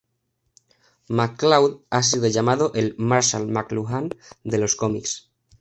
[1.09, 4.09] McCloud ha sido llamado el "Marshall McLuhan
[4.43, 5.29] de los cómics".